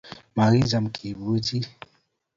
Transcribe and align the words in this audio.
Magicham, 0.35 0.85
kiipuch 0.95 1.61